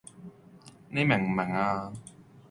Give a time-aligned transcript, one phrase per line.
[0.89, 1.93] 你明唔明呀